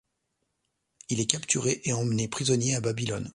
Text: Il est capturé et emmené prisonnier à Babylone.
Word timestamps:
Il 1.09 1.19
est 1.19 1.27
capturé 1.27 1.81
et 1.83 1.93
emmené 1.93 2.27
prisonnier 2.27 2.73
à 2.73 2.81
Babylone. 2.81 3.29